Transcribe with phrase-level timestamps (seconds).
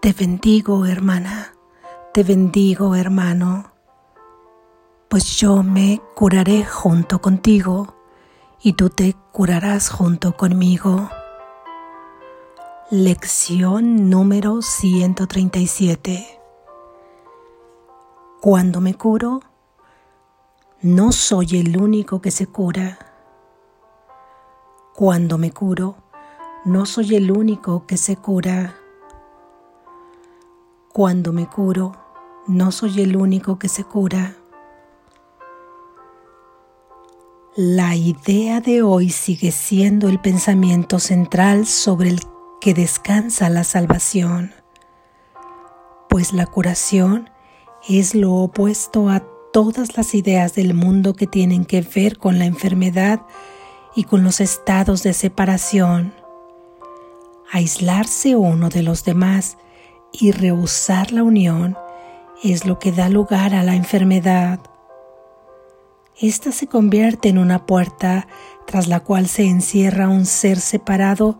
[0.00, 1.52] Te bendigo, hermana,
[2.14, 3.70] te bendigo, hermano,
[5.10, 7.96] pues yo me curaré junto contigo
[8.62, 11.10] y tú te curarás junto conmigo.
[12.90, 16.40] Lección número 137.
[18.40, 19.40] Cuando me curo,
[20.80, 22.98] no soy el único que se cura.
[24.94, 25.96] Cuando me curo,
[26.64, 28.76] no soy el único que se cura.
[30.92, 31.92] Cuando me curo,
[32.48, 34.34] no soy el único que se cura.
[37.54, 42.20] La idea de hoy sigue siendo el pensamiento central sobre el
[42.60, 44.52] que descansa la salvación,
[46.08, 47.30] pues la curación
[47.88, 49.22] es lo opuesto a
[49.52, 53.22] todas las ideas del mundo que tienen que ver con la enfermedad
[53.94, 56.12] y con los estados de separación.
[57.52, 59.56] Aislarse uno de los demás
[60.12, 61.76] y rehusar la unión
[62.42, 64.60] es lo que da lugar a la enfermedad.
[66.18, 68.26] Esta se convierte en una puerta
[68.66, 71.38] tras la cual se encierra un ser separado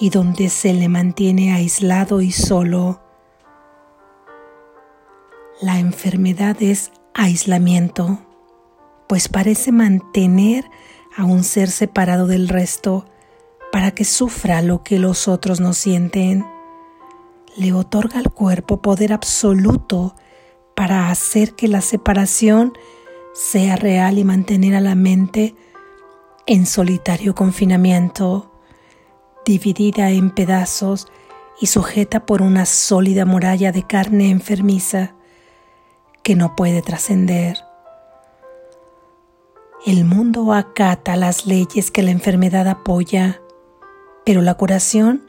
[0.00, 3.00] y donde se le mantiene aislado y solo.
[5.60, 8.20] La enfermedad es aislamiento,
[9.08, 10.64] pues parece mantener
[11.16, 13.06] a un ser separado del resto
[13.72, 16.46] para que sufra lo que los otros no sienten
[17.58, 20.14] le otorga al cuerpo poder absoluto
[20.76, 22.72] para hacer que la separación
[23.34, 25.56] sea real y mantener a la mente
[26.46, 28.52] en solitario confinamiento,
[29.44, 31.08] dividida en pedazos
[31.60, 35.16] y sujeta por una sólida muralla de carne enfermiza
[36.22, 37.58] que no puede trascender.
[39.84, 43.42] El mundo acata las leyes que la enfermedad apoya,
[44.24, 45.24] pero la curación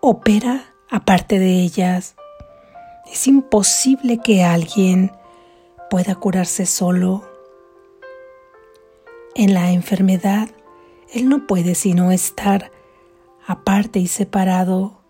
[0.00, 2.16] opera aparte de ellas.
[3.10, 5.12] Es imposible que alguien
[5.90, 7.28] pueda curarse solo.
[9.34, 10.48] En la enfermedad,
[11.12, 12.70] él no puede sino estar
[13.46, 15.00] aparte y separado,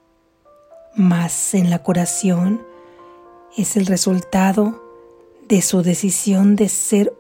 [0.95, 2.65] mas en la curación
[3.57, 4.83] es el resultado
[5.49, 7.13] de su decisión de ser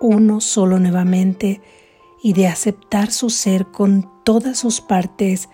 [0.00, 1.62] uno solo nuevamente
[2.22, 5.48] y de aceptar su ser con todas sus partes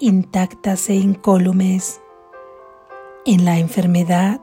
[0.00, 2.00] intactas e incólumes.
[3.26, 4.40] En la enfermedad,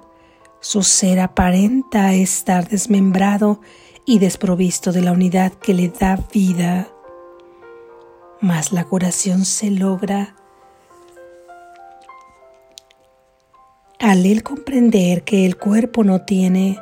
[0.59, 3.59] su ser aparenta estar desmembrado
[4.05, 6.87] y desprovisto de la unidad que le da vida.
[8.39, 10.35] Mas la curación se logra
[13.99, 16.79] al él comprender que el cuerpo no tiene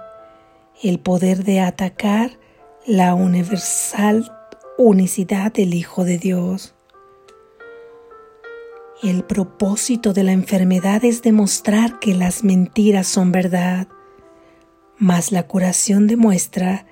[0.84, 2.38] el poder de atacar
[2.86, 4.30] la universal
[4.78, 6.75] unicidad del Hijo de Dios.
[9.06, 13.88] El propósito de la enfermedad es demostrar que las mentiras son verdad,
[14.98, 16.88] mas la curación demuestra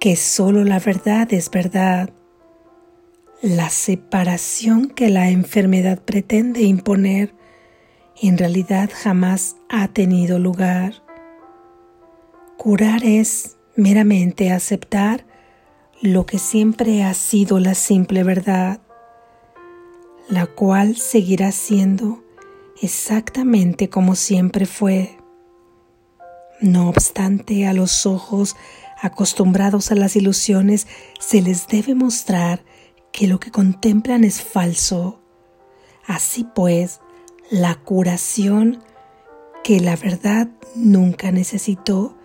[0.00, 2.10] que solo la verdad es verdad.
[3.42, 7.32] La separación que la enfermedad pretende imponer
[8.20, 10.94] en realidad jamás ha tenido lugar.
[12.56, 15.24] Curar es meramente aceptar
[16.00, 18.80] lo que siempre ha sido la simple verdad
[20.32, 22.24] la cual seguirá siendo
[22.80, 25.18] exactamente como siempre fue.
[26.58, 28.56] No obstante, a los ojos
[29.02, 30.86] acostumbrados a las ilusiones
[31.20, 32.64] se les debe mostrar
[33.12, 35.20] que lo que contemplan es falso.
[36.06, 37.00] Así pues,
[37.50, 38.82] la curación
[39.62, 42.16] que la verdad nunca necesitó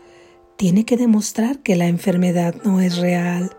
[0.56, 3.57] tiene que demostrar que la enfermedad no es real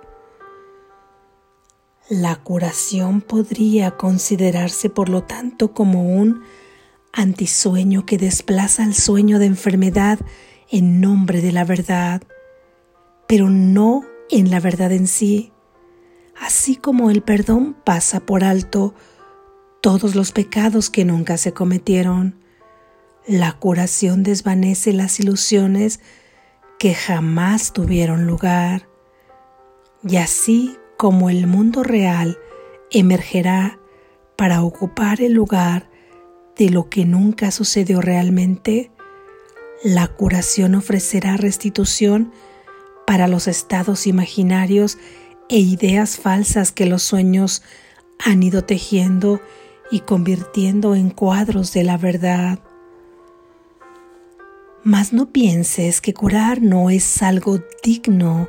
[2.08, 6.42] la curación podría considerarse, por lo tanto, como un
[7.12, 10.18] antisueño que desplaza el sueño de enfermedad
[10.70, 12.22] en nombre de la verdad,
[13.26, 15.52] pero no en la verdad en sí,
[16.40, 18.94] así como el perdón pasa por alto
[19.80, 22.36] todos los pecados que nunca se cometieron.
[23.26, 26.00] La curación desvanece las ilusiones
[26.78, 28.88] que jamás tuvieron lugar.
[30.02, 32.38] Y así como el mundo real
[32.90, 33.78] emergerá
[34.36, 35.88] para ocupar el lugar
[36.56, 38.90] de lo que nunca sucedió realmente,
[39.84, 42.32] la curación ofrecerá restitución
[43.06, 44.98] para los estados imaginarios
[45.48, 47.62] e ideas falsas que los sueños
[48.18, 49.40] han ido tejiendo
[49.92, 52.58] y convirtiendo en cuadros de la verdad.
[54.82, 58.48] Mas no pienses que curar no es algo digno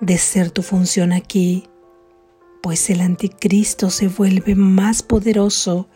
[0.00, 1.69] de ser tu función aquí
[2.62, 5.88] pues el anticristo se vuelve más poderoso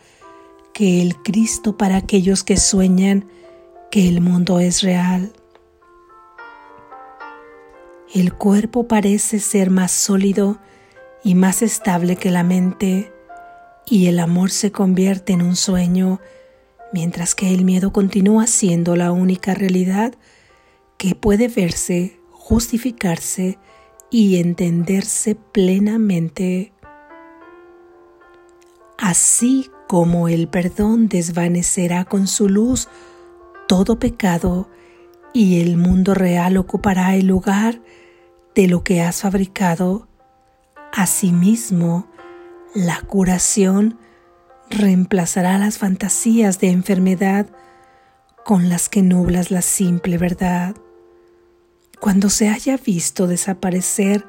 [0.73, 3.25] que el Cristo para aquellos que sueñan
[3.91, 5.31] que el mundo es real.
[8.13, 10.59] El cuerpo parece ser más sólido
[11.23, 13.11] y más estable que la mente
[13.87, 16.19] y el amor se convierte en un sueño
[16.91, 20.13] mientras que el miedo continúa siendo la única realidad
[20.97, 23.57] que puede verse, justificarse
[24.09, 26.73] y entenderse plenamente.
[28.97, 32.87] Así como el perdón desvanecerá con su luz
[33.67, 34.69] todo pecado
[35.33, 37.81] y el mundo real ocupará el lugar
[38.55, 40.07] de lo que has fabricado,
[40.93, 42.07] asimismo
[42.73, 43.99] la curación
[44.69, 47.47] reemplazará las fantasías de enfermedad
[48.45, 50.75] con las que nublas la simple verdad.
[51.99, 54.25] Cuando se haya visto desaparecer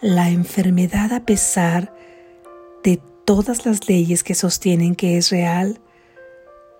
[0.00, 1.94] la enfermedad a pesar
[2.82, 5.80] de todas las leyes que sostienen que es real,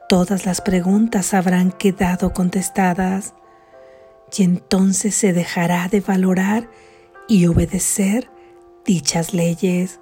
[0.09, 3.35] todas las preguntas habrán quedado contestadas
[4.37, 6.71] y entonces se dejará de valorar
[7.29, 8.31] y obedecer
[8.85, 10.01] dichas leyes.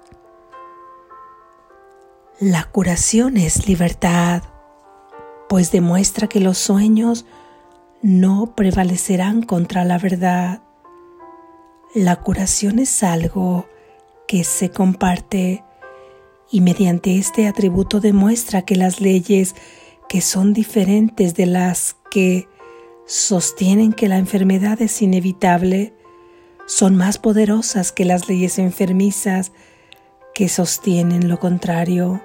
[2.39, 4.43] La curación es libertad,
[5.49, 7.25] pues demuestra que los sueños
[8.01, 10.61] no prevalecerán contra la verdad.
[11.93, 13.67] La curación es algo
[14.27, 15.63] que se comparte
[16.51, 19.55] y mediante este atributo demuestra que las leyes
[20.07, 22.47] que son diferentes de las que
[23.05, 25.93] sostienen que la enfermedad es inevitable
[26.65, 29.53] son más poderosas que las leyes enfermizas
[30.35, 32.21] que sostienen lo contrario.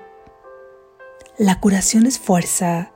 [1.38, 2.91] La curación es fuerza,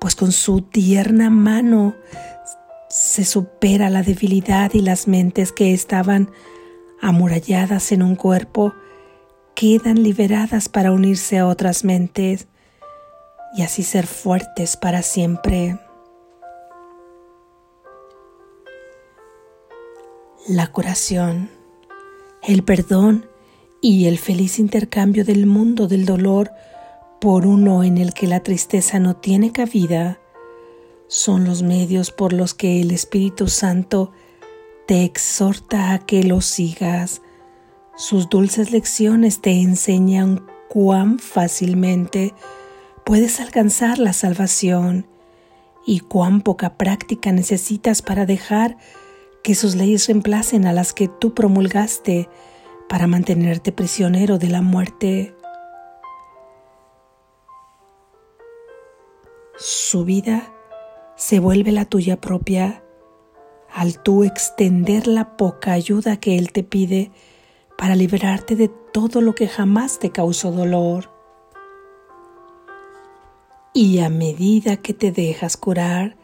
[0.00, 1.94] pues con su tierna mano
[2.88, 6.30] se supera la debilidad y las mentes que estaban
[7.00, 8.74] amuralladas en un cuerpo
[9.54, 12.46] quedan liberadas para unirse a otras mentes
[13.56, 15.78] y así ser fuertes para siempre.
[20.46, 21.50] La curación,
[22.42, 23.26] el perdón
[23.80, 26.50] y el feliz intercambio del mundo del dolor
[27.20, 30.20] por uno en el que la tristeza no tiene cabida,
[31.08, 34.12] son los medios por los que el Espíritu Santo
[34.86, 37.22] te exhorta a que lo sigas.
[37.96, 42.34] Sus dulces lecciones te enseñan cuán fácilmente
[43.04, 45.06] puedes alcanzar la salvación
[45.86, 48.76] y cuán poca práctica necesitas para dejar
[49.44, 52.28] que sus leyes reemplacen a las que tú promulgaste
[52.88, 55.35] para mantenerte prisionero de la muerte.
[59.58, 60.52] Su vida
[61.16, 62.82] se vuelve la tuya propia
[63.72, 67.10] al tú extender la poca ayuda que Él te pide
[67.78, 71.10] para liberarte de todo lo que jamás te causó dolor.
[73.72, 76.16] Y a medida que te dejas curar,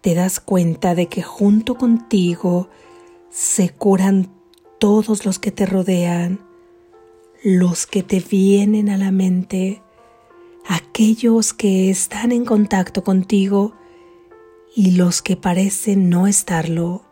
[0.00, 2.68] te das cuenta de que junto contigo
[3.30, 4.30] se curan
[4.80, 6.40] todos los que te rodean,
[7.44, 9.80] los que te vienen a la mente,
[10.66, 13.74] aquellos que están en contacto contigo
[14.74, 17.04] y los que parecen no estarlo.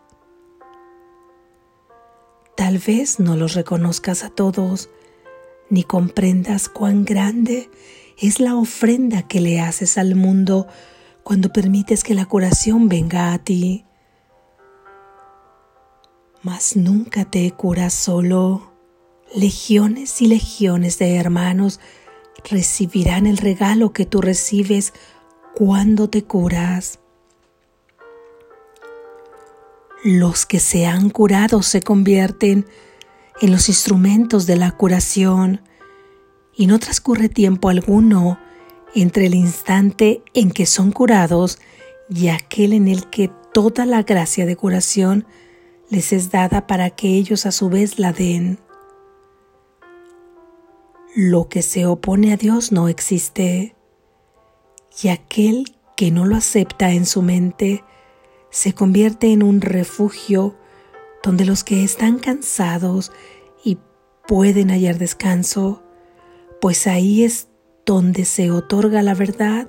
[2.56, 4.90] Tal vez no los reconozcas a todos,
[5.70, 7.70] ni comprendas cuán grande
[8.18, 10.66] es la ofrenda que le haces al mundo
[11.22, 13.84] cuando permites que la curación venga a ti.
[16.42, 18.72] Mas nunca te curas solo.
[19.34, 21.80] Legiones y legiones de hermanos
[22.48, 24.92] recibirán el regalo que tú recibes
[25.54, 26.98] cuando te curas.
[30.04, 32.66] Los que se han curado se convierten
[33.40, 35.62] en los instrumentos de la curación
[36.56, 38.38] y no transcurre tiempo alguno
[38.94, 41.58] entre el instante en que son curados
[42.10, 45.26] y aquel en el que toda la gracia de curación
[45.88, 48.58] les es dada para que ellos a su vez la den.
[51.14, 53.76] Lo que se opone a Dios no existe,
[55.02, 57.84] y aquel que no lo acepta en su mente
[58.48, 60.56] se convierte en un refugio
[61.22, 63.12] donde los que están cansados
[63.62, 63.76] y
[64.26, 65.82] pueden hallar descanso,
[66.62, 67.48] pues ahí es
[67.84, 69.68] donde se otorga la verdad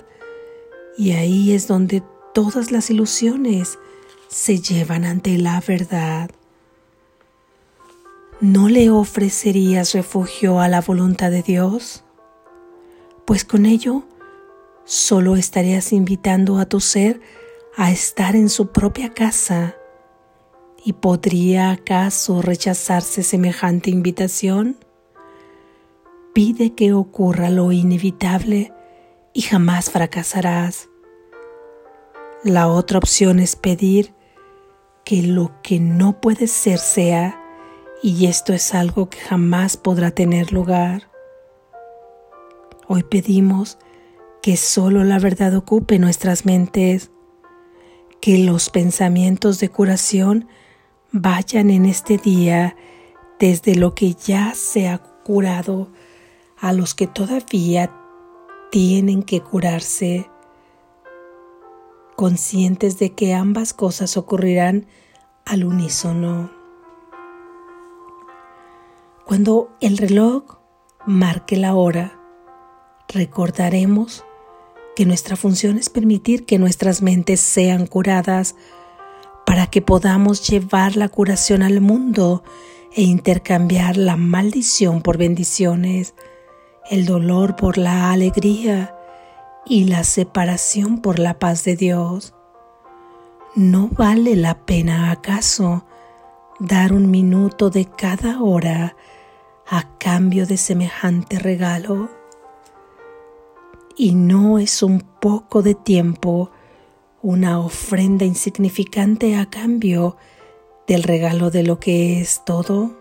[0.98, 3.78] y ahí es donde todas las ilusiones
[4.30, 6.32] se llevan ante la verdad.
[8.42, 12.04] ¿No le ofrecerías refugio a la voluntad de Dios?
[13.26, 14.04] Pues con ello
[14.86, 17.22] solo estarías invitando a tu ser
[17.78, 19.76] a estar en su propia casa.
[20.84, 24.78] ¿Y podría acaso rechazarse semejante invitación?
[26.34, 28.74] Pide que ocurra lo inevitable
[29.32, 30.90] y jamás fracasarás.
[32.44, 34.14] La otra opción es pedir
[35.06, 37.40] que lo que no puede ser sea,
[38.04, 41.10] y esto es algo que jamás podrá tener lugar.
[42.86, 43.78] Hoy pedimos
[44.42, 47.12] que solo la verdad ocupe nuestras mentes,
[48.20, 50.50] que los pensamientos de curación
[51.14, 52.76] vayan en este día
[53.40, 55.90] desde lo que ya se ha curado
[56.60, 57.90] a los que todavía
[58.70, 60.30] tienen que curarse,
[62.18, 64.88] conscientes de que ambas cosas ocurrirán
[65.46, 66.53] al unísono.
[69.26, 70.44] Cuando el reloj
[71.06, 72.20] marque la hora,
[73.08, 74.26] recordaremos
[74.98, 78.56] que nuestra función es permitir que nuestras mentes sean curadas
[79.46, 82.44] para que podamos llevar la curación al mundo
[82.92, 86.16] e intercambiar la maldición por bendiciones,
[86.92, 88.94] el dolor por la alegría
[89.66, 92.36] y la separación por la paz de Dios.
[93.56, 95.86] ¿No vale la pena acaso
[96.60, 98.96] dar un minuto de cada hora
[99.68, 102.10] a cambio de semejante regalo?
[103.96, 106.52] Y no es un poco de tiempo
[107.22, 110.18] una ofrenda insignificante a cambio
[110.88, 112.98] del regalo de lo que es todo.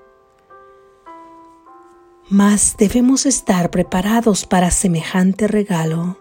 [2.28, 6.18] Mas debemos estar preparados para semejante regalo,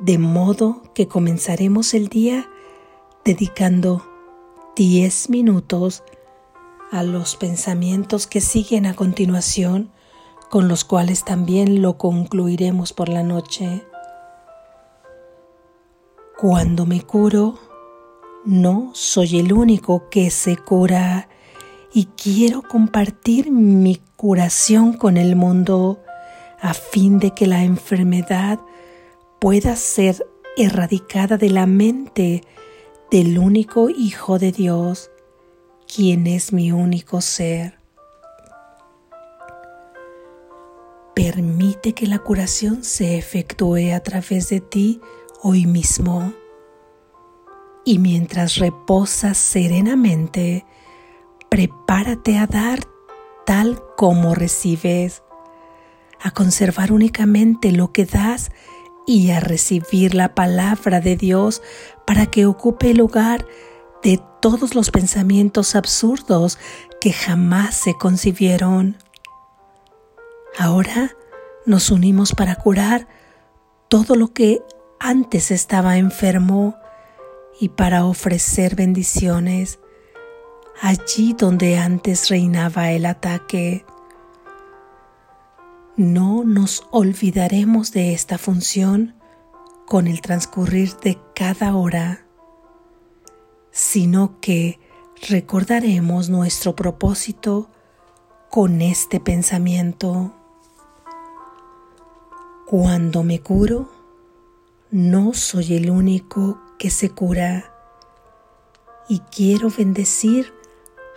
[0.00, 2.50] de modo que comenzaremos el día
[3.24, 4.04] dedicando
[4.76, 6.02] 10 minutos
[6.90, 9.90] a los pensamientos que siguen a continuación,
[10.50, 13.84] con los cuales también lo concluiremos por la noche.
[16.38, 17.58] Cuando me curo,
[18.44, 21.28] no soy el único que se cura
[21.92, 26.00] y quiero compartir mi curación con el mundo
[26.60, 28.60] a fin de que la enfermedad
[29.38, 30.26] pueda ser
[30.56, 32.42] erradicada de la mente
[33.10, 35.10] del único Hijo de Dios,
[35.94, 37.78] quien es mi único ser.
[41.14, 45.00] Permite que la curación se efectúe a través de ti
[45.42, 46.32] hoy mismo.
[47.84, 50.64] Y mientras reposas serenamente,
[51.48, 52.80] prepárate a dar
[53.46, 55.22] tal como recibes,
[56.20, 58.50] a conservar únicamente lo que das
[59.06, 61.62] y a recibir la palabra de Dios
[62.06, 63.46] para que ocupe el lugar
[64.02, 66.58] de todos los pensamientos absurdos
[67.00, 68.96] que jamás se concibieron.
[70.58, 71.16] Ahora
[71.66, 73.06] nos unimos para curar
[73.88, 74.62] todo lo que
[75.00, 76.76] antes estaba enfermo
[77.60, 79.78] y para ofrecer bendiciones
[80.80, 83.84] allí donde antes reinaba el ataque.
[85.96, 89.16] No nos olvidaremos de esta función
[89.86, 92.24] con el transcurrir de cada hora,
[93.70, 94.78] sino que
[95.28, 97.68] recordaremos nuestro propósito
[98.50, 100.32] con este pensamiento.
[102.66, 103.90] Cuando me curo,
[104.90, 107.72] no soy el único que se cura
[109.08, 110.52] y quiero bendecir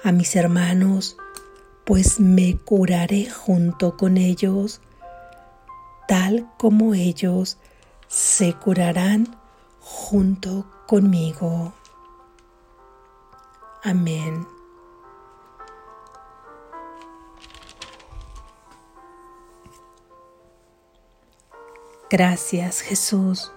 [0.04, 1.18] a mis hermanos,
[1.86, 4.82] pues me curaré junto con ellos,
[6.08, 7.58] tal como ellos
[8.08, 9.38] se curarán
[9.80, 11.74] junto conmigo.
[13.84, 14.48] Amén.
[22.10, 23.52] Gracias Jesús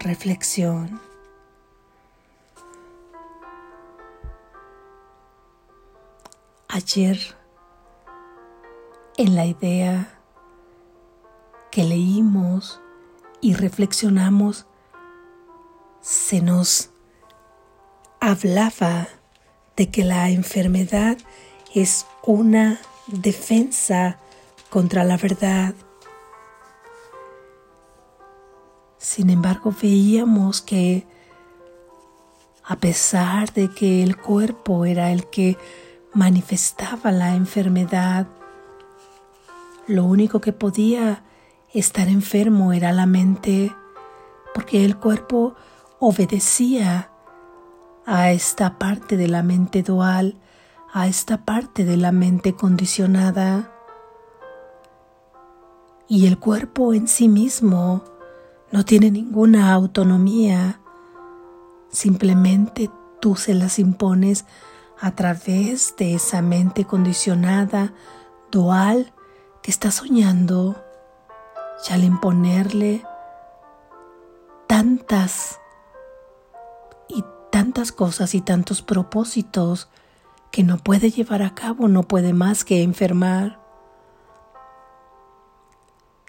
[0.00, 1.00] reflexión.
[6.68, 7.18] Ayer,
[9.16, 10.18] en la idea
[11.70, 12.80] que leímos
[13.40, 14.66] y reflexionamos,
[16.00, 16.90] se nos
[18.20, 19.08] hablaba
[19.76, 21.18] de que la enfermedad
[21.74, 24.18] es una defensa
[24.68, 25.74] contra la verdad.
[28.98, 31.06] Sin embargo, veíamos que
[32.64, 35.56] a pesar de que el cuerpo era el que
[36.12, 38.28] manifestaba la enfermedad,
[39.86, 41.24] lo único que podía
[41.72, 43.74] estar enfermo era la mente,
[44.54, 45.54] porque el cuerpo
[46.00, 47.10] obedecía
[48.06, 50.40] a esta parte de la mente dual,
[50.92, 53.70] a esta parte de la mente condicionada.
[56.08, 58.02] Y el cuerpo en sí mismo
[58.72, 60.80] no tiene ninguna autonomía,
[61.90, 62.90] simplemente
[63.20, 64.46] tú se las impones
[64.98, 67.92] a través de esa mente condicionada,
[68.50, 69.12] dual,
[69.62, 70.82] que está soñando
[71.88, 73.04] y al imponerle
[74.66, 75.59] tantas
[77.50, 79.88] tantas cosas y tantos propósitos
[80.50, 83.60] que no puede llevar a cabo, no puede más que enfermar.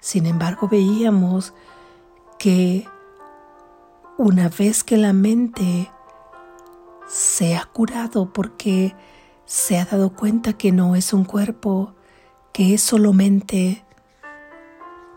[0.00, 1.54] Sin embargo, veíamos
[2.38, 2.88] que
[4.18, 5.90] una vez que la mente
[7.08, 8.94] se ha curado porque
[9.44, 11.94] se ha dado cuenta que no es un cuerpo,
[12.52, 13.84] que es solo mente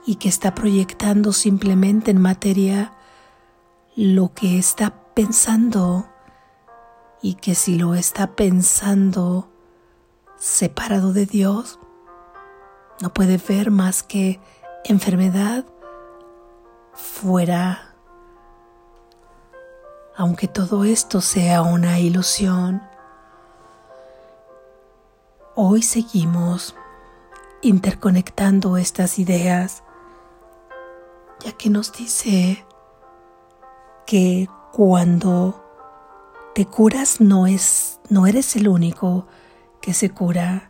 [0.06, 2.94] y que está proyectando simplemente en materia
[3.96, 6.06] lo que está pensando
[7.22, 9.50] y que si lo está pensando
[10.38, 11.80] separado de Dios,
[13.02, 14.40] no puede ver más que
[14.84, 15.66] enfermedad
[16.94, 17.96] fuera.
[20.18, 22.82] Aunque todo esto sea una ilusión,
[25.56, 26.76] hoy seguimos
[27.62, 29.82] interconectando estas ideas,
[31.40, 32.66] ya que nos dice
[34.06, 35.64] que cuando
[36.54, 39.26] te curas no es no eres el único
[39.80, 40.70] que se cura,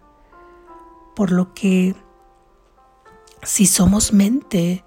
[1.16, 1.96] por lo que
[3.42, 4.86] si somos mente,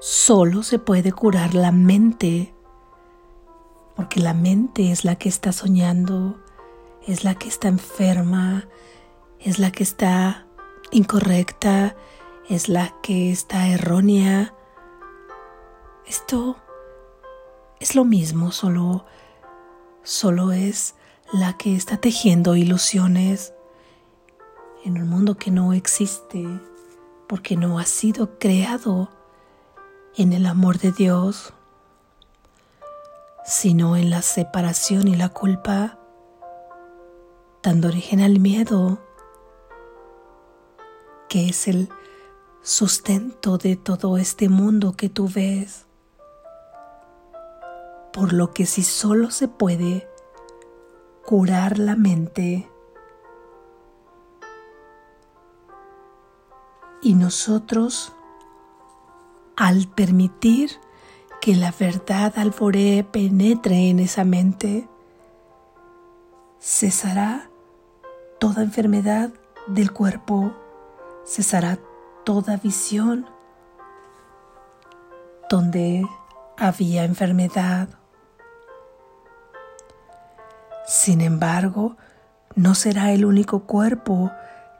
[0.00, 2.54] solo se puede curar la mente,
[3.94, 6.42] porque la mente es la que está soñando,
[7.06, 8.66] es la que está enferma,
[9.38, 10.46] es la que está
[10.92, 11.94] incorrecta,
[12.48, 14.54] es la que está errónea.
[16.06, 16.56] Esto
[17.80, 19.04] es lo mismo, solo,
[20.02, 20.94] solo es
[21.32, 23.52] la que está tejiendo ilusiones
[24.84, 26.44] en un mundo que no existe
[27.26, 29.10] porque no ha sido creado
[30.16, 31.52] en el amor de Dios,
[33.44, 35.98] sino en la separación y la culpa,
[37.62, 39.00] dando origen al miedo,
[41.28, 41.88] que es el
[42.62, 45.85] sustento de todo este mundo que tú ves
[48.16, 50.08] por lo que si solo se puede
[51.26, 52.66] curar la mente
[57.02, 58.14] y nosotros
[59.54, 60.70] al permitir
[61.42, 64.88] que la verdad alboree penetre en esa mente,
[66.58, 67.50] cesará
[68.40, 69.28] toda enfermedad
[69.66, 70.54] del cuerpo,
[71.26, 71.78] cesará
[72.24, 73.26] toda visión
[75.50, 76.08] donde
[76.56, 77.90] había enfermedad
[80.86, 81.96] sin embargo,
[82.54, 84.32] no será el único cuerpo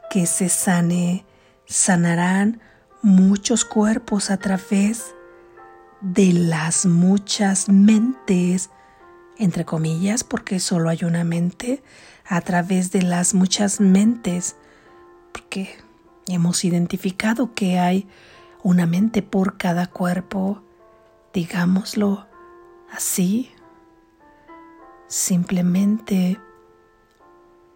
[0.08, 1.26] que se sane,
[1.66, 2.60] sanarán
[3.02, 5.14] muchos cuerpos a través
[6.00, 8.70] de las muchas mentes,
[9.38, 11.82] entre comillas, porque solo hay una mente,
[12.24, 14.56] a través de las muchas mentes,
[15.32, 15.76] porque
[16.28, 18.08] hemos identificado que hay
[18.62, 20.62] una mente por cada cuerpo,
[21.32, 22.26] digámoslo
[22.92, 23.50] así,
[25.08, 26.40] simplemente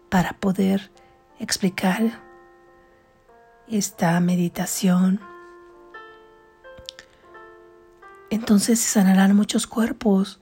[0.09, 0.91] para poder
[1.39, 2.21] explicar
[3.67, 5.21] esta meditación.
[8.29, 10.41] Entonces se sanarán muchos cuerpos,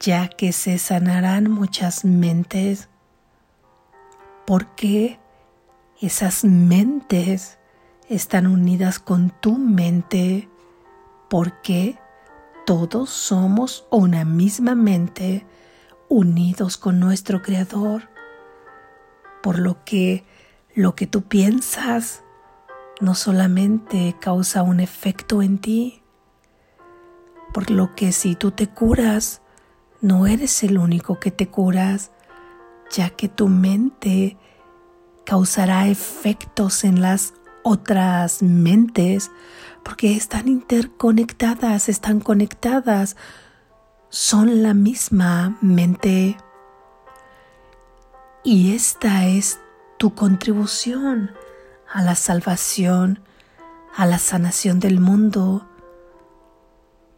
[0.00, 2.88] ya que se sanarán muchas mentes,
[4.46, 5.18] porque
[6.00, 7.58] esas mentes
[8.08, 10.48] están unidas con tu mente,
[11.28, 11.98] porque
[12.68, 15.46] todos somos una misma mente
[16.10, 18.10] unidos con nuestro Creador,
[19.42, 20.26] por lo que
[20.74, 22.24] lo que tú piensas
[23.00, 26.02] no solamente causa un efecto en ti,
[27.54, 29.40] por lo que si tú te curas,
[30.02, 32.10] no eres el único que te curas,
[32.90, 34.36] ya que tu mente
[35.24, 39.30] causará efectos en las otras mentes,
[39.82, 43.16] porque están interconectadas, están conectadas,
[44.08, 46.36] son la misma mente.
[48.44, 49.60] Y esta es
[49.98, 51.32] tu contribución
[51.90, 53.20] a la salvación,
[53.96, 55.66] a la sanación del mundo,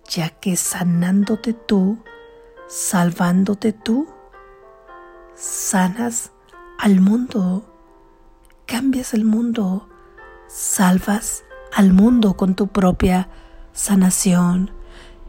[0.09, 2.03] ya que sanándote tú,
[2.68, 4.09] salvándote tú,
[5.35, 6.33] sanas
[6.79, 7.64] al mundo,
[8.66, 9.88] cambias el mundo,
[10.49, 13.28] salvas al mundo con tu propia
[13.72, 14.70] sanación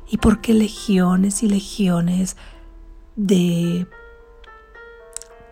[0.07, 2.35] y porque legiones y legiones
[3.15, 3.87] de,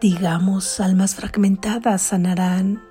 [0.02, 2.84] digamos, almas fragmentadas sanarán,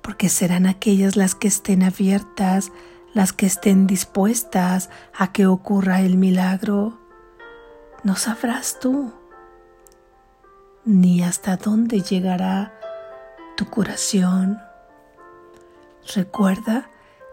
[0.00, 2.72] porque serán aquellas las que estén abiertas,
[3.14, 6.98] las que estén dispuestas a que ocurra el milagro.
[8.02, 9.12] No sabrás tú
[10.84, 12.72] ni hasta dónde llegará
[13.56, 14.58] tu curación
[16.14, 16.90] Recuerda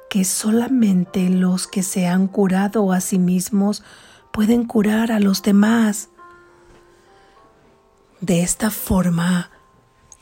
[0.10, 3.84] que solamente los que se han curado a sí mismos
[4.32, 6.10] pueden curar a los demás.
[8.22, 9.50] De esta forma,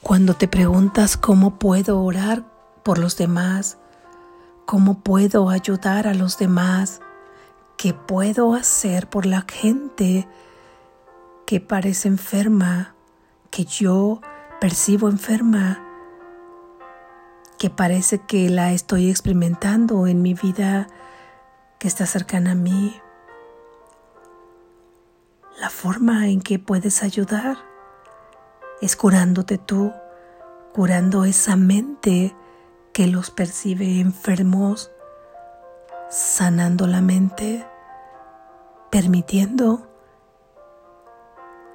[0.02, 2.46] cuando te preguntas cómo puedo orar
[2.84, 3.78] por los demás,
[4.66, 7.02] cómo puedo ayudar a los demás,
[7.78, 10.28] qué puedo hacer por la gente
[11.46, 12.96] que parece enferma,
[13.50, 14.22] que yo
[14.60, 15.87] percibo enferma,
[17.58, 20.88] que parece que la estoy experimentando en mi vida
[21.80, 23.00] que está cercana a mí.
[25.60, 27.58] La forma en que puedes ayudar
[28.82, 29.92] es curándote tú,
[30.74, 32.36] curando esa mente
[32.94, 34.92] que los percibe enfermos,
[36.10, 37.66] sanando la mente,
[38.92, 39.88] permitiendo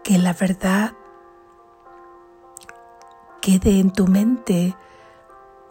[0.04, 0.92] que la verdad
[3.40, 4.76] quede en tu mente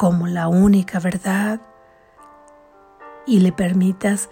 [0.01, 1.61] como la única verdad
[3.27, 4.31] y le permitas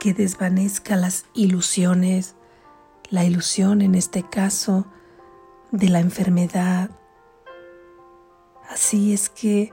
[0.00, 2.34] que desvanezca las ilusiones,
[3.10, 4.88] la ilusión en este caso
[5.70, 6.90] de la enfermedad.
[8.68, 9.72] Así es que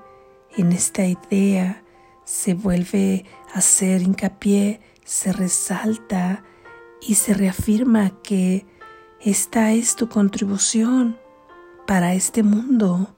[0.58, 1.84] en esta idea
[2.23, 6.43] se vuelve a hacer hincapié, se resalta
[7.01, 8.67] y se reafirma que
[9.19, 11.17] esta es tu contribución
[11.88, 13.15] para este mundo,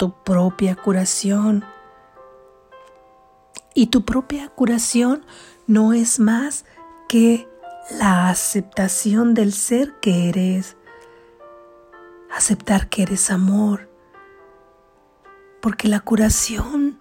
[0.00, 1.62] tu propia curación.
[3.74, 5.26] Y tu propia curación
[5.66, 6.64] no es más
[7.06, 7.46] que
[7.90, 10.78] la aceptación del ser que eres,
[12.34, 13.90] aceptar que eres amor,
[15.60, 16.98] porque la curación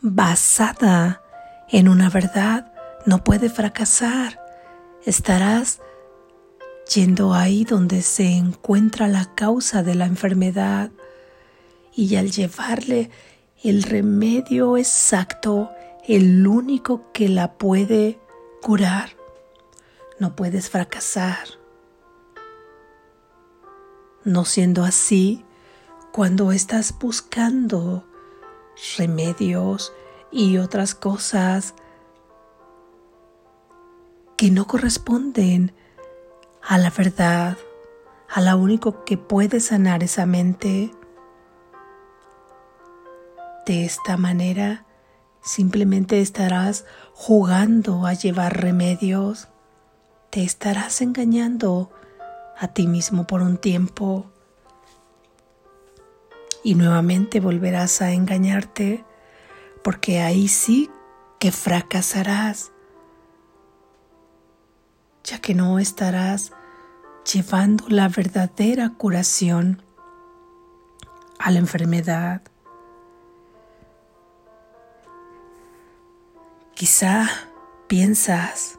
[0.00, 1.22] basada
[1.68, 2.72] en una verdad
[3.06, 4.38] no puede fracasar.
[5.04, 5.80] Estarás
[6.94, 10.92] yendo ahí donde se encuentra la causa de la enfermedad
[11.96, 13.10] y al llevarle
[13.64, 15.70] el remedio exacto,
[16.06, 18.20] el único que la puede
[18.60, 19.10] curar,
[20.20, 21.48] no puedes fracasar.
[24.24, 25.44] No siendo así,
[26.12, 28.04] cuando estás buscando
[28.98, 29.92] remedios
[30.30, 31.74] y otras cosas
[34.36, 35.72] que no corresponden
[36.62, 37.56] a la verdad,
[38.28, 40.90] a la único que puede sanar esa mente.
[43.66, 44.86] De esta manera,
[45.42, 49.48] simplemente estarás jugando a llevar remedios,
[50.30, 51.90] te estarás engañando
[52.56, 54.30] a ti mismo por un tiempo
[56.62, 59.04] y nuevamente volverás a engañarte
[59.82, 60.90] porque ahí sí
[61.38, 62.72] que fracasarás
[65.26, 66.52] ya que no estarás
[67.30, 69.82] llevando la verdadera curación
[71.38, 72.42] a la enfermedad.
[76.76, 77.26] Quizá
[77.86, 78.78] piensas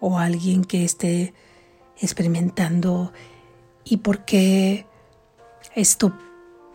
[0.00, 1.34] o alguien que esté
[2.00, 3.12] experimentando
[3.84, 4.86] y por qué
[5.74, 6.14] esto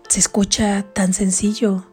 [0.07, 1.87] se escucha tan sencillo.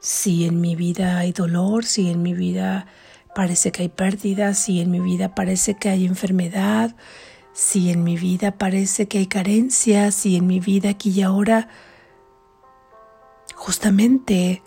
[0.00, 2.88] Si en mi vida hay dolor, si en mi vida
[3.34, 6.94] parece que hay pérdidas, si en mi vida parece que hay enfermedad,
[7.54, 11.68] si en mi vida parece que hay carencias, si en mi vida aquí y ahora,
[13.54, 14.62] justamente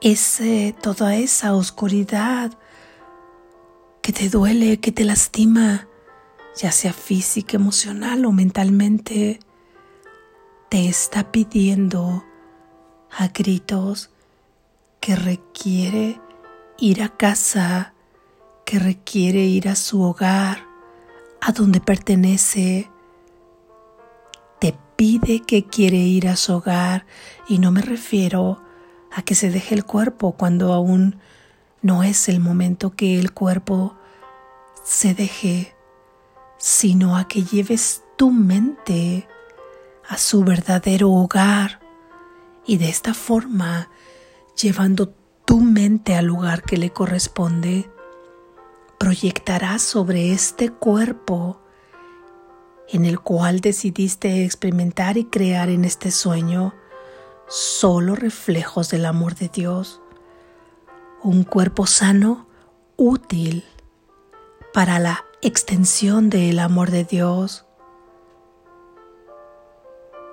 [0.00, 2.52] ese, toda esa oscuridad
[4.02, 5.88] que te duele, que te lastima,
[6.56, 9.40] ya sea física, emocional o mentalmente,
[10.68, 12.24] te está pidiendo
[13.10, 14.10] a gritos
[15.00, 16.20] que requiere
[16.78, 17.94] ir a casa
[18.66, 20.66] que requiere ir a su hogar,
[21.40, 22.90] a donde pertenece,
[24.58, 27.06] te pide que quiere ir a su hogar
[27.48, 28.60] y no me refiero
[29.16, 31.18] a que se deje el cuerpo cuando aún
[31.80, 33.96] no es el momento que el cuerpo
[34.84, 35.74] se deje,
[36.58, 39.26] sino a que lleves tu mente
[40.06, 41.80] a su verdadero hogar
[42.66, 43.88] y de esta forma,
[44.60, 45.14] llevando
[45.46, 47.88] tu mente al lugar que le corresponde,
[48.98, 51.62] proyectarás sobre este cuerpo
[52.90, 56.74] en el cual decidiste experimentar y crear en este sueño
[57.48, 60.00] solo reflejos del amor de Dios.
[61.22, 62.46] Un cuerpo sano,
[62.96, 63.64] útil
[64.72, 67.64] para la extensión del amor de Dios.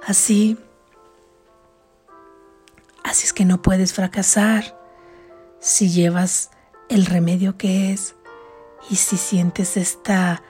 [0.06, 0.58] Así,
[3.04, 4.78] así es que no puedes fracasar
[5.60, 6.52] si llevas
[6.90, 8.16] el remedio que es
[8.90, 10.44] y si sientes esta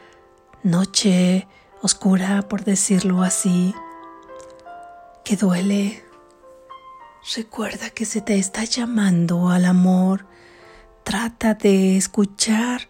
[0.64, 1.48] noche
[1.82, 3.76] oscura, por decirlo así,
[5.24, 6.03] que duele,
[7.32, 10.26] Recuerda que se te está llamando al amor.
[11.06, 12.90] Trata de escuchar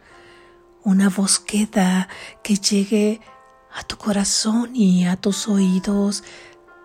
[0.83, 2.09] una búsqueda
[2.41, 3.21] que llegue
[3.71, 6.23] a tu corazón y a tus oídos.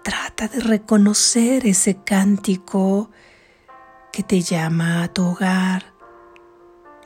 [0.05, 3.11] Trata de reconocer ese cántico
[4.13, 5.95] que te llama a tu hogar.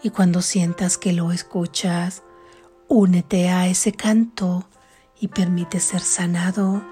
[0.03, 2.25] Y cuando sientas que lo escuchas,
[2.89, 4.69] únete a ese canto
[5.21, 6.85] y permite ser sanado,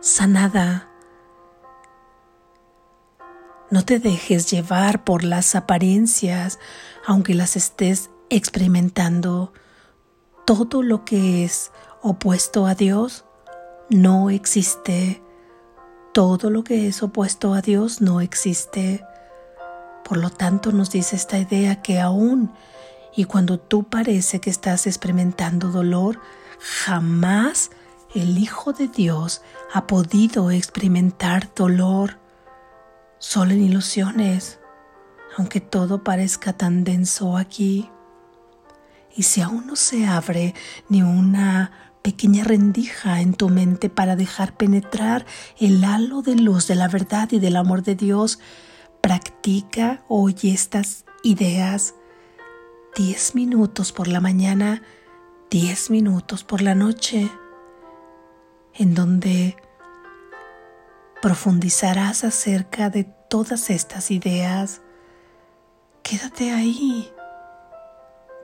[0.00, 0.89] sanada.
[3.70, 6.58] No te dejes llevar por las apariencias,
[7.06, 9.52] aunque las estés experimentando.
[10.44, 11.70] Todo lo que es
[12.02, 13.24] opuesto a Dios
[13.88, 15.22] no existe.
[16.12, 19.04] Todo lo que es opuesto a Dios no existe.
[20.04, 22.52] Por lo tanto, nos dice esta idea que aún
[23.14, 26.20] y cuando tú parece que estás experimentando dolor,
[26.58, 27.70] jamás
[28.14, 32.18] el Hijo de Dios ha podido experimentar dolor
[33.20, 34.58] solo en ilusiones,
[35.38, 37.88] aunque todo parezca tan denso aquí.
[39.14, 40.56] Y si aún no se abre
[40.88, 45.26] ni una pequeña rendija en tu mente para dejar penetrar
[45.60, 48.40] el halo de luz de la verdad y del amor de Dios,
[49.00, 51.94] Practica hoy estas ideas
[52.96, 54.82] 10 minutos por la mañana,
[55.50, 57.30] 10 minutos por la noche,
[58.74, 59.56] en donde
[61.22, 64.82] profundizarás acerca de todas estas ideas.
[66.02, 67.10] Quédate ahí,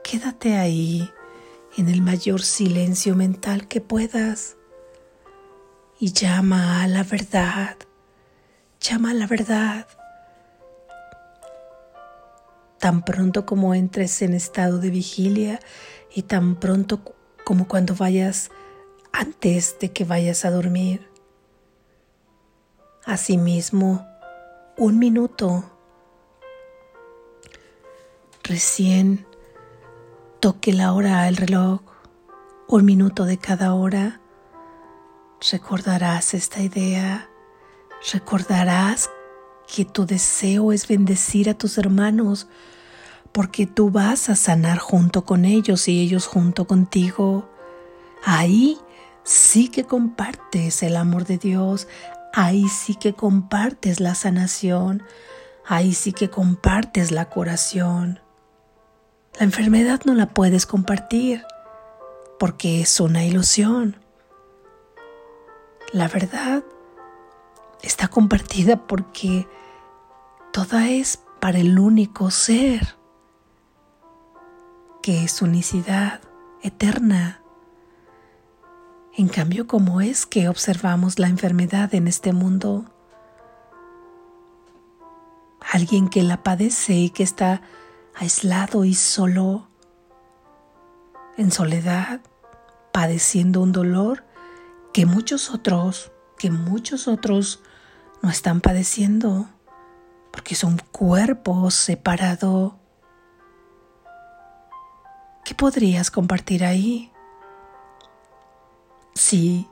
[0.03, 1.09] quédate ahí
[1.77, 4.57] en el mayor silencio mental que puedas
[5.99, 7.75] y llama a la verdad,
[8.79, 9.87] llama a la verdad
[12.79, 15.59] tan pronto como entres en estado de vigilia
[16.13, 17.01] y tan pronto
[17.43, 18.49] como cuando vayas
[19.11, 21.06] antes de que vayas a dormir.
[23.07, 24.05] Asimismo,
[24.75, 25.63] un minuto.
[28.43, 29.25] Recién
[30.41, 31.79] toque la hora al reloj,
[32.67, 34.19] un minuto de cada hora,
[35.49, 37.29] recordarás esta idea,
[38.11, 39.09] recordarás
[39.73, 42.49] que tu deseo es bendecir a tus hermanos,
[43.31, 47.47] porque tú vas a sanar junto con ellos y ellos junto contigo.
[48.25, 48.77] Ahí
[49.23, 51.87] sí que compartes el amor de Dios,
[52.37, 55.01] ahí sí que compartes la sanación,
[55.65, 58.19] ahí sí que compartes la curación.
[59.39, 61.43] La enfermedad no la puedes compartir
[62.37, 63.97] porque es una ilusión.
[65.91, 66.63] La verdad
[67.81, 69.47] está compartida porque
[70.53, 72.97] toda es para el único ser,
[75.01, 76.21] que es unicidad
[76.61, 77.41] eterna.
[79.17, 82.85] En cambio, ¿cómo es que observamos la enfermedad en este mundo?
[85.59, 87.63] Alguien que la padece y que está
[88.13, 89.69] aislado y solo,
[91.35, 92.21] en soledad,
[92.93, 94.23] padeciendo un dolor
[94.93, 97.61] que muchos otros, que muchos otros
[98.21, 99.49] no están padeciendo
[100.31, 102.73] porque son cuerpos separados.
[105.43, 107.11] ¿Qué podrías compartir ahí?
[109.17, 109.67] Si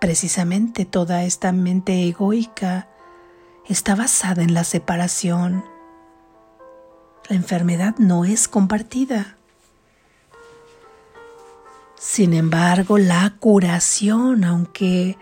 [0.00, 2.88] precisamente toda esta mente egoica
[3.68, 5.64] está basada en la separación.
[7.28, 9.36] La enfermedad no es compartida.
[11.98, 15.16] Sin embargo, la curación, aunque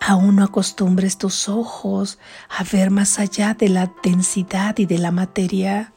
[0.00, 5.10] Aún no acostumbres tus ojos a ver más allá de la densidad y de la
[5.10, 5.92] materia.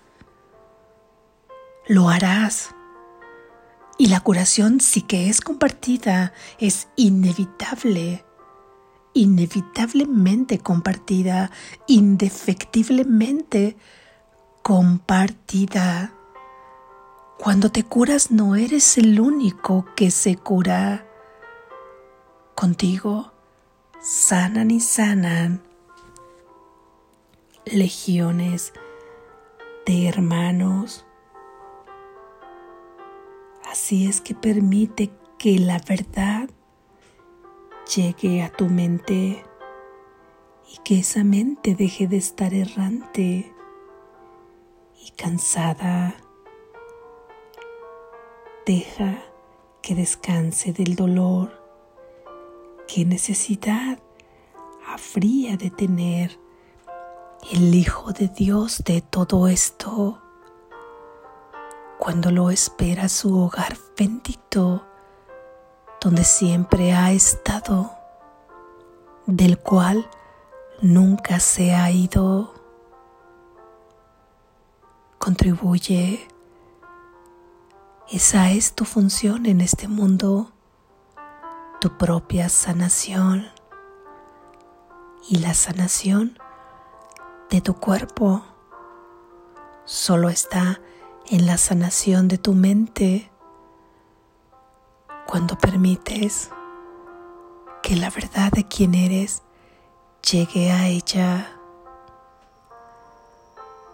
[1.87, 2.75] Lo harás.
[4.01, 8.25] Y la curación sí que es compartida, es inevitable,
[9.13, 11.51] inevitablemente compartida,
[11.85, 13.77] indefectiblemente
[14.63, 16.15] compartida.
[17.37, 21.05] Cuando te curas no eres el único que se cura.
[22.55, 23.31] Contigo
[24.01, 25.61] sanan y sanan
[27.65, 28.73] legiones
[29.85, 31.05] de hermanos.
[33.71, 36.49] Así es que permite que la verdad
[37.95, 39.45] llegue a tu mente
[40.69, 43.55] y que esa mente deje de estar errante
[45.01, 46.17] y cansada.
[48.65, 49.23] Deja
[49.81, 51.63] que descanse del dolor
[52.89, 53.99] ¿Qué necesidad
[54.85, 56.37] habría de tener
[57.53, 60.20] el Hijo de Dios de todo esto
[62.01, 64.83] cuando lo espera su hogar bendito,
[66.01, 67.91] donde siempre ha estado,
[69.27, 70.09] del cual
[70.81, 72.55] nunca se ha ido.
[75.19, 76.27] Contribuye.
[78.09, 80.51] Esa es tu función en este mundo,
[81.79, 83.45] tu propia sanación
[85.29, 86.39] y la sanación
[87.51, 88.43] de tu cuerpo
[89.85, 90.81] solo está
[91.29, 93.31] en la sanación de tu mente
[95.27, 96.49] cuando permites
[97.81, 99.43] que la verdad de quién eres
[100.29, 101.57] llegue a ella.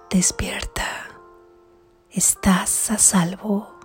[0.10, 0.88] Despierta,
[2.12, 3.77] estás a salvo.